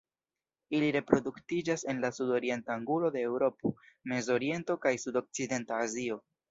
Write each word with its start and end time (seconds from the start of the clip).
Ili 0.77 0.87
reproduktiĝas 0.95 1.83
en 1.93 2.01
la 2.07 2.11
sudorienta 2.19 2.75
angulo 2.79 3.13
de 3.19 3.25
Eŭropo, 3.29 3.77
Mezoriento 4.15 4.83
kaj 4.87 4.99
sudokcidenta 5.07 5.83
Azio. 5.89 6.25